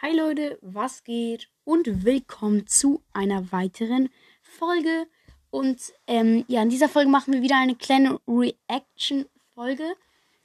[0.00, 1.50] Hi Leute, was geht?
[1.64, 4.10] Und willkommen zu einer weiteren
[4.42, 5.08] Folge.
[5.50, 9.96] Und ähm, ja, in dieser Folge machen wir wieder eine kleine Reaction-Folge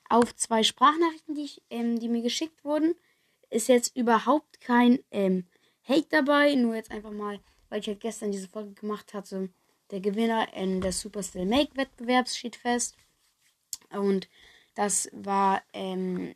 [0.09, 2.95] auf zwei Sprachnachrichten, die, ich, ähm, die mir geschickt wurden.
[3.51, 5.45] Ist jetzt überhaupt kein ähm,
[5.87, 7.39] Hate dabei, nur jetzt einfach mal,
[7.69, 9.49] weil ich halt gestern diese Folge gemacht hatte.
[9.91, 12.97] Der Gewinner in des Superstar Make Wettbewerbs steht fest.
[13.91, 14.27] Und
[14.73, 16.33] das war, ähm,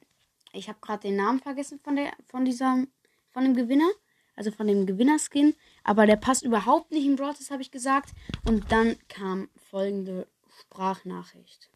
[0.53, 2.91] ich habe gerade den Namen vergessen von der, von diesem,
[3.37, 3.91] von dem Gewinner,
[4.35, 8.09] also von dem Gewinnerskin, aber der passt überhaupt nicht in Brawl das habe ich gesagt.
[8.47, 10.25] Und dann kam folgende
[10.59, 11.69] Sprachnachricht.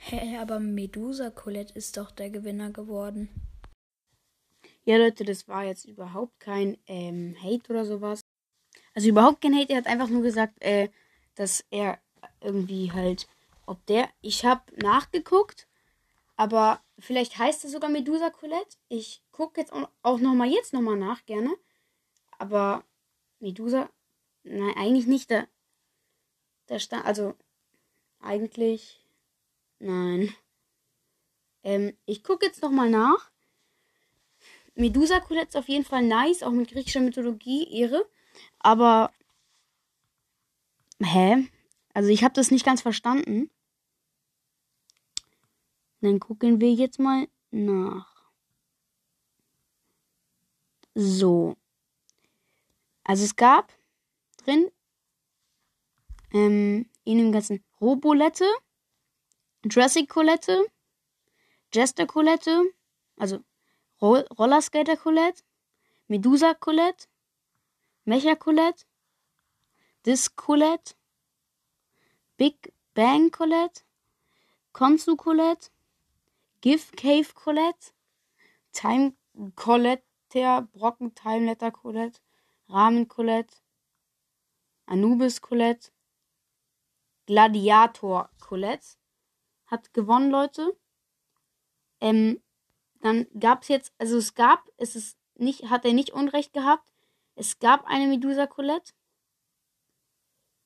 [0.00, 3.28] Hä, hey, aber Medusa Colette ist doch der Gewinner geworden.
[4.84, 8.22] Ja, Leute, das war jetzt überhaupt kein ähm, Hate oder sowas.
[8.92, 9.72] Also überhaupt kein Hate.
[9.72, 10.88] Er hat einfach nur gesagt, äh,
[11.36, 12.00] dass er
[12.40, 13.28] irgendwie halt,
[13.66, 15.68] ob der, ich habe nachgeguckt,
[16.34, 18.76] aber vielleicht heißt es sogar Medusa Colette.
[18.88, 21.54] Ich gucke jetzt auch noch mal jetzt noch mal nach gerne.
[22.38, 22.84] Aber
[23.40, 23.90] Medusa,
[24.42, 25.30] nein, eigentlich nicht.
[25.30, 25.46] Da,
[26.66, 27.34] da stand, also
[28.20, 29.04] eigentlich,
[29.78, 30.34] nein.
[31.62, 33.30] Ähm, ich gucke jetzt noch mal nach.
[34.74, 38.08] Medusa Colette ist auf jeden Fall nice, auch mit griechischer Mythologie, Ehre.
[38.60, 39.12] Aber,
[41.02, 41.48] hä?
[41.94, 43.50] Also ich habe das nicht ganz verstanden.
[46.00, 48.30] Dann gucken wir jetzt mal nach.
[50.94, 51.56] So.
[53.04, 53.72] Also es gab
[54.36, 54.70] drin
[56.32, 58.46] ähm, in dem ganzen Robolette,
[59.64, 60.66] Jurassic Colette,
[61.72, 62.64] Jester Colette,
[63.16, 63.40] also
[64.00, 65.42] Roll Rollerskater Colette,
[66.06, 67.06] Medusa Colette,
[68.04, 68.84] Mecha Colette,
[70.06, 70.94] Disc Colette,
[72.36, 73.84] Big Bang Colette,
[74.72, 75.70] Konsu Colette,
[76.60, 77.92] Give Cave Colette,
[78.72, 79.14] Time
[79.54, 80.04] Colette,
[80.72, 82.20] Brocken Time Letter Colette,
[82.68, 83.54] Rahmen Colette,
[84.86, 85.92] Anubis Colette,
[87.26, 88.96] Gladiator Colette
[89.66, 90.76] hat gewonnen, Leute.
[92.00, 92.40] Ähm,
[93.00, 96.92] dann gab es jetzt, also es gab, es ist nicht, hat er nicht Unrecht gehabt.
[97.34, 98.92] Es gab eine Medusa Colette.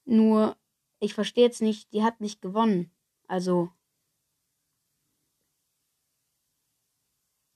[0.05, 0.57] Nur,
[1.01, 2.91] ich verstehe jetzt nicht, die hat nicht gewonnen.
[3.27, 3.71] Also.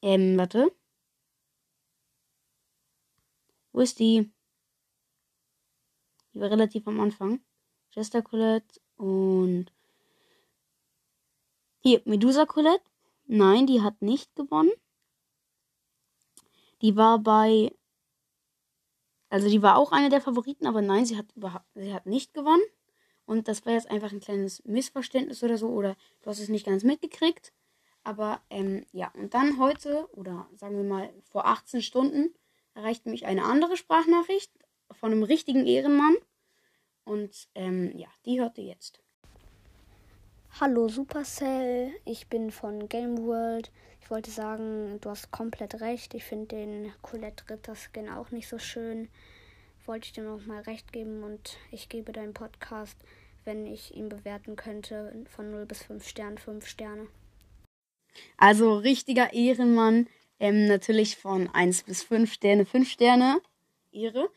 [0.06, 0.72] Ähm, warte.
[3.72, 4.30] Wo ist die?
[6.32, 7.40] Die war relativ am Anfang.
[7.90, 9.72] Chester Colette und.
[11.82, 12.84] Hier, Medusa Colette.
[13.26, 14.70] Nein, die hat nicht gewonnen.
[16.82, 17.74] Die war bei.
[19.28, 22.32] Also die war auch eine der Favoriten, aber nein, sie hat überhaupt, sie hat nicht
[22.32, 22.62] gewonnen.
[23.24, 26.64] Und das war jetzt einfach ein kleines Missverständnis oder so, oder du hast es nicht
[26.64, 27.52] ganz mitgekriegt.
[28.06, 32.32] Aber ähm, ja, und dann heute, oder sagen wir mal vor 18 Stunden,
[32.72, 34.52] erreicht mich eine andere Sprachnachricht
[34.92, 36.14] von einem richtigen Ehrenmann.
[37.02, 39.00] Und ähm, ja, die hört ihr jetzt.
[40.60, 43.72] Hallo Supercell, ich bin von Game World.
[44.00, 46.14] Ich wollte sagen, du hast komplett recht.
[46.14, 49.08] Ich finde den Colette Ritter Skin auch nicht so schön.
[49.84, 52.98] Wollte ich dir noch mal recht geben und ich gebe deinen Podcast,
[53.44, 57.08] wenn ich ihn bewerten könnte, von 0 bis 5 Sternen, 5 Sterne.
[58.36, 60.08] Also richtiger Ehrenmann.
[60.38, 63.40] Ähm, natürlich von 1 bis 5 Sterne, 5 Sterne.
[63.92, 64.28] Ehre.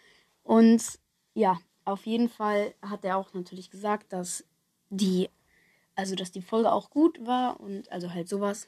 [0.43, 0.81] Und
[1.33, 4.45] ja, auf jeden Fall hat er auch natürlich gesagt, dass
[4.89, 5.29] die
[5.99, 8.67] also dass die Folge auch gut war und also halt sowas.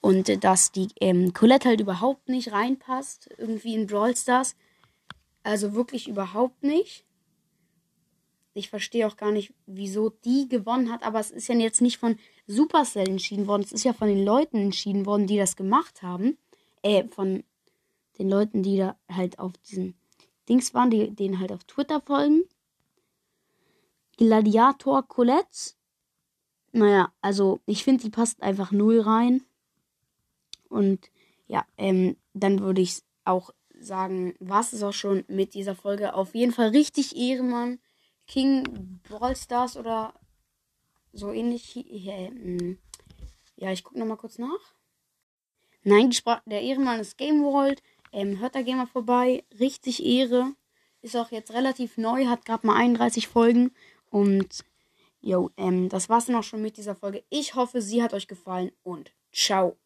[0.00, 4.56] Und dass die ähm, Colette halt überhaupt nicht reinpasst, irgendwie in Brawl Stars.
[5.42, 7.04] Also wirklich überhaupt nicht.
[8.54, 11.98] Ich verstehe auch gar nicht, wieso die gewonnen hat, aber es ist ja jetzt nicht
[11.98, 13.62] von Supercell entschieden worden.
[13.62, 16.38] Es ist ja von den Leuten entschieden worden, die das gemacht haben.
[16.82, 17.42] Äh, von
[18.18, 19.94] den Leuten, die da halt auf diesen
[20.48, 22.44] Dings waren, die denen halt auf Twitter folgen.
[24.16, 25.74] Gladiator Colette
[26.74, 29.44] naja, also ich finde, die passt einfach null rein.
[30.68, 31.08] Und
[31.46, 36.14] ja, ähm, dann würde ich auch sagen, war es auch schon mit dieser Folge.
[36.14, 37.78] Auf jeden Fall richtig Ehrenmann.
[38.26, 40.14] King Brawl Stars oder
[41.12, 41.74] so ähnlich.
[41.74, 42.78] Hm.
[43.56, 44.74] Ja, ich gucke nochmal kurz nach.
[45.82, 46.10] Nein,
[46.46, 47.82] der Ehrenmann ist Game World.
[48.12, 49.44] Ähm, hört da gerne mal vorbei.
[49.58, 50.54] Richtig Ehre.
[51.02, 53.72] Ist auch jetzt relativ neu, hat gerade mal 31 Folgen.
[54.10, 54.64] Und
[55.26, 57.24] Jo, ähm, das war's dann auch schon mit dieser Folge.
[57.30, 59.78] Ich hoffe, sie hat euch gefallen und ciao.